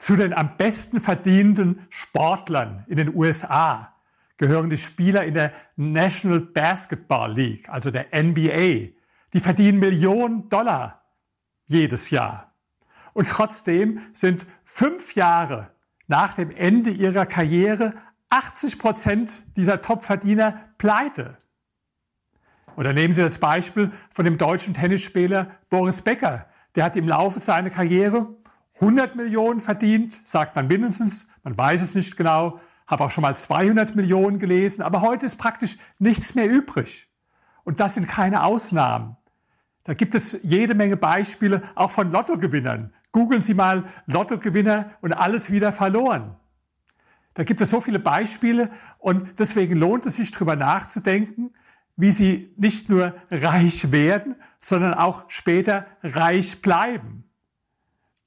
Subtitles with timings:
[0.00, 3.94] Zu den am besten verdienenden Sportlern in den USA
[4.38, 8.94] gehören die Spieler in der National Basketball League, also der NBA.
[9.34, 11.04] Die verdienen Millionen Dollar
[11.66, 12.54] jedes Jahr.
[13.12, 15.70] Und trotzdem sind fünf Jahre
[16.06, 17.92] nach dem Ende ihrer Karriere
[18.30, 21.36] 80 Prozent dieser Topverdiener pleite.
[22.74, 26.46] Oder nehmen Sie das Beispiel von dem deutschen Tennisspieler Boris Becker.
[26.74, 28.39] Der hat im Laufe seiner Karriere
[28.76, 33.36] 100 Millionen verdient, sagt man mindestens, man weiß es nicht genau, habe auch schon mal
[33.36, 37.08] 200 Millionen gelesen, aber heute ist praktisch nichts mehr übrig.
[37.64, 39.16] Und das sind keine Ausnahmen.
[39.84, 42.92] Da gibt es jede Menge Beispiele, auch von Lottogewinnern.
[43.12, 46.36] Googeln Sie mal Lottogewinner und alles wieder verloren.
[47.34, 51.52] Da gibt es so viele Beispiele und deswegen lohnt es sich darüber nachzudenken,
[51.96, 57.29] wie Sie nicht nur reich werden, sondern auch später reich bleiben.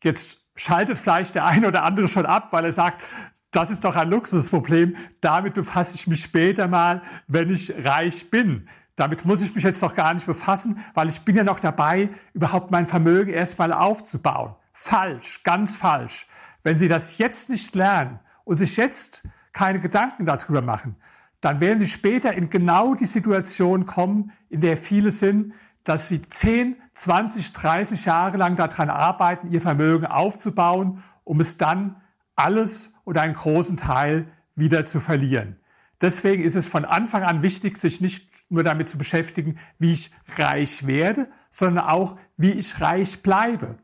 [0.04, 3.04] Jetzt schaltet vielleicht der eine oder andere schon ab, weil er sagt,
[3.52, 4.96] das ist doch ein Luxusproblem.
[5.22, 8.68] Damit befasse ich mich später mal, wenn ich reich bin.
[8.96, 12.10] Damit muss ich mich jetzt noch gar nicht befassen, weil ich bin ja noch dabei,
[12.34, 14.56] überhaupt mein Vermögen erstmal aufzubauen.
[14.74, 16.28] Falsch, ganz falsch.
[16.62, 20.96] Wenn Sie das jetzt nicht lernen und sich jetzt keine Gedanken darüber machen,
[21.42, 26.22] dann werden Sie später in genau die Situation kommen, in der viele sind, dass sie
[26.22, 32.02] 10, 20, 30 Jahre lang daran arbeiten, ihr Vermögen aufzubauen, um es dann
[32.36, 35.58] alles oder einen großen Teil wieder zu verlieren.
[36.02, 40.12] Deswegen ist es von Anfang an wichtig, sich nicht nur damit zu beschäftigen, wie ich
[40.38, 43.78] reich werde, sondern auch, wie ich reich bleibe.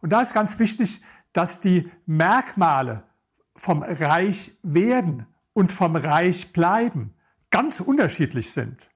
[0.00, 3.04] Und da ist ganz wichtig, dass die Merkmale
[3.56, 7.14] vom Reich werden und vom Reich bleiben
[7.50, 8.90] ganz unterschiedlich sind.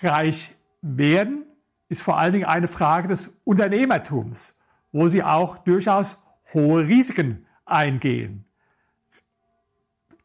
[0.00, 1.46] Reich werden,
[1.88, 4.58] ist vor allen Dingen eine Frage des Unternehmertums,
[4.92, 6.18] wo sie auch durchaus
[6.52, 8.44] hohe Risiken eingehen.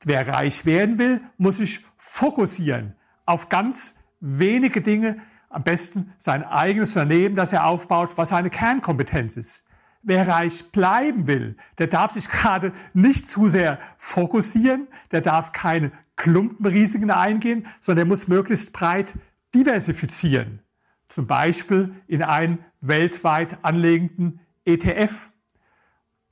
[0.03, 5.17] Wer reich werden will, muss sich fokussieren auf ganz wenige Dinge,
[5.49, 9.65] am besten sein eigenes Unternehmen, das er aufbaut, was seine Kernkompetenz ist.
[10.03, 15.91] Wer reich bleiben will, der darf sich gerade nicht zu sehr fokussieren, der darf keine
[16.15, 19.15] Klumpenrisiken eingehen, sondern der muss möglichst breit
[19.57, 20.61] diversifizieren,
[21.07, 25.29] zum Beispiel in einen weltweit anlegenden ETF.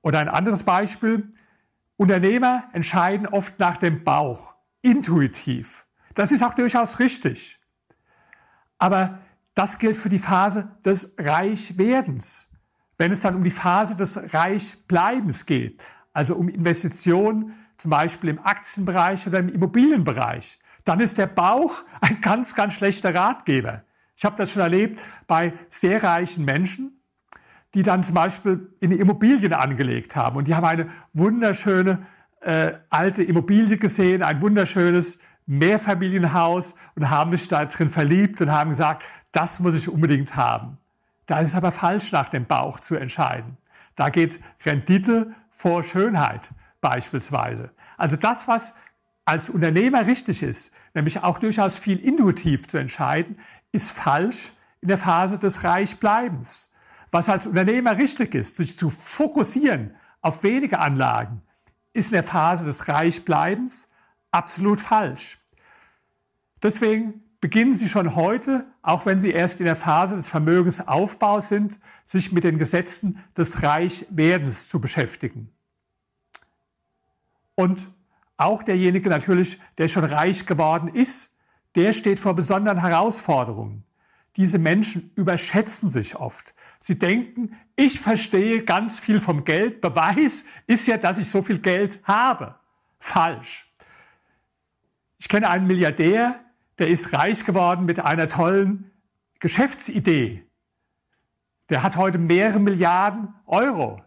[0.01, 1.31] Oder ein anderes Beispiel,
[1.97, 5.87] Unternehmer entscheiden oft nach dem Bauch, intuitiv.
[6.13, 7.59] Das ist auch durchaus richtig.
[8.77, 9.19] Aber
[9.55, 12.47] das gilt für die Phase des Reichwerdens.
[12.97, 15.83] Wenn es dann um die Phase des Reichbleibens geht,
[16.13, 22.21] also um Investitionen, zum Beispiel im Aktienbereich oder im Immobilienbereich, dann ist der Bauch ein
[22.21, 23.83] ganz, ganz schlechter Ratgeber.
[24.15, 27.01] Ich habe das schon erlebt bei sehr reichen Menschen,
[27.73, 30.37] die dann zum Beispiel in Immobilien angelegt haben.
[30.37, 32.05] Und die haben eine wunderschöne
[32.39, 38.69] äh, alte Immobilie gesehen, ein wunderschönes Mehrfamilienhaus und haben sich da drin verliebt und haben
[38.69, 40.77] gesagt, das muss ich unbedingt haben.
[41.25, 43.57] Da ist es aber falsch, nach dem Bauch zu entscheiden.
[43.95, 47.71] Da geht Rendite vor Schönheit beispielsweise.
[47.97, 48.73] Also das, was
[49.25, 53.39] als Unternehmer richtig ist, nämlich auch durchaus viel intuitiv zu entscheiden,
[53.71, 56.69] ist falsch in der Phase des Reichbleibens.
[57.09, 61.41] Was als Unternehmer richtig ist, sich zu fokussieren auf wenige Anlagen,
[61.93, 63.89] ist in der Phase des Reichbleibens
[64.31, 65.39] absolut falsch.
[66.61, 71.79] Deswegen beginnen Sie schon heute, auch wenn Sie erst in der Phase des Vermögensaufbaus sind,
[72.03, 75.51] sich mit den Gesetzen des Reichwerdens zu beschäftigen.
[77.55, 77.89] Und
[78.37, 81.31] auch derjenige natürlich, der schon reich geworden ist,
[81.75, 83.83] der steht vor besonderen Herausforderungen.
[84.35, 86.53] Diese Menschen überschätzen sich oft.
[86.79, 89.79] Sie denken, ich verstehe ganz viel vom Geld.
[89.79, 92.55] Beweis ist ja, dass ich so viel Geld habe.
[92.99, 93.71] Falsch.
[95.17, 96.41] Ich kenne einen Milliardär,
[96.77, 98.91] der ist reich geworden mit einer tollen
[99.39, 100.45] Geschäftsidee.
[101.69, 104.04] Der hat heute mehrere Milliarden Euro.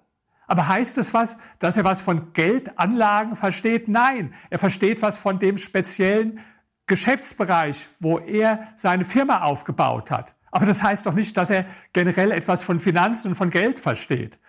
[0.49, 3.87] Aber heißt es was, dass er was von Geldanlagen versteht?
[3.87, 6.41] Nein, er versteht was von dem speziellen
[6.87, 10.35] Geschäftsbereich, wo er seine Firma aufgebaut hat.
[10.51, 14.41] Aber das heißt doch nicht, dass er generell etwas von Finanzen und von Geld versteht.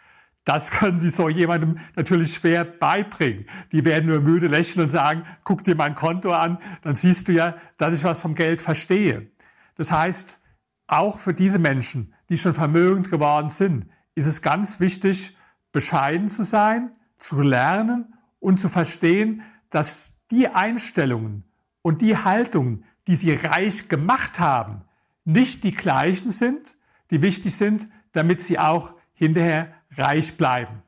[0.45, 3.45] Das können Sie so jemandem natürlich schwer beibringen.
[3.73, 7.33] Die werden nur müde lächeln und sagen, guck dir mein Konto an, dann siehst du
[7.33, 9.29] ja, dass ich was vom Geld verstehe.
[9.75, 10.39] Das heißt,
[10.87, 15.35] auch für diese Menschen, die schon vermögend geworden sind, ist es ganz wichtig,
[15.71, 21.43] bescheiden zu sein, zu lernen und zu verstehen, dass die Einstellungen
[21.81, 24.83] und die Haltungen, die sie reich gemacht haben,
[25.25, 26.75] nicht die gleichen sind,
[27.11, 30.81] die wichtig sind, damit sie auch hinterher reich bleiben.